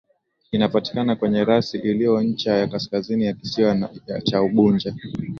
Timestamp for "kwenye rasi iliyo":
1.15-2.21